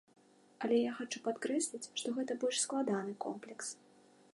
Але 0.67 0.77
я 0.89 0.93
хачу 1.01 1.21
падкрэсліць, 1.27 1.83
што 2.03 2.17
гэта 2.19 2.41
больш 2.45 2.57
складаны 2.65 3.13
комплекс. 3.29 3.67